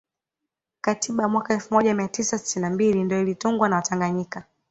[0.81, 4.43] Katiba ya mwaka elfu moja mia tisa sitini na mbili ndiyo ilitungwa na watanganyika